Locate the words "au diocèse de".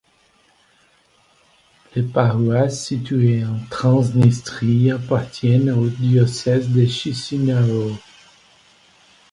5.69-6.87